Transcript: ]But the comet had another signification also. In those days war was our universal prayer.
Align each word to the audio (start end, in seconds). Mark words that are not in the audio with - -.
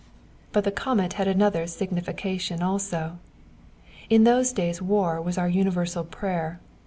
]But 0.51 0.63
the 0.63 0.71
comet 0.71 1.13
had 1.13 1.27
another 1.27 1.67
signification 1.67 2.63
also. 2.63 3.19
In 4.09 4.23
those 4.23 4.51
days 4.51 4.81
war 4.81 5.21
was 5.21 5.37
our 5.37 5.47
universal 5.47 6.03
prayer. 6.03 6.59